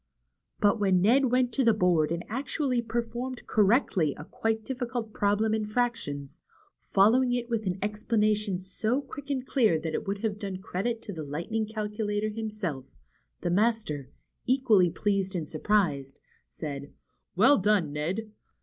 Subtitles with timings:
[0.59, 5.13] But when Ned went to the board and actually per formed correctly a quite difficult
[5.13, 6.39] problem in fractions,
[6.79, 11.03] following it with an explanation so quick and clear that it would have done credit
[11.03, 12.87] to the Lightning Cal culator himself,
[13.41, 14.09] the master,
[14.47, 16.91] equally pleased and surprised, said:
[17.37, 18.31] ^'^Well done, Ned!